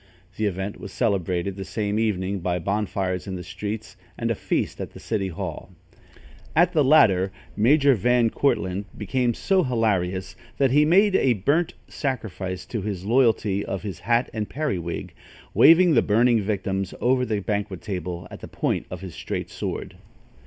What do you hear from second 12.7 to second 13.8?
his loyalty